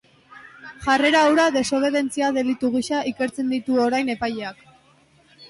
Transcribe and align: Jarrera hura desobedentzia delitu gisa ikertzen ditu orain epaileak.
Jarrera 0.85 1.19
hura 1.31 1.45
desobedentzia 1.57 2.31
delitu 2.39 2.73
gisa 2.77 3.03
ikertzen 3.13 3.53
ditu 3.57 3.79
orain 3.87 4.13
epaileak. 4.17 4.67